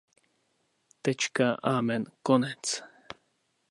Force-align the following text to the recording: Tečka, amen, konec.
Tečka, 1.03 1.47
amen, 1.73 2.03
konec. 2.27 2.65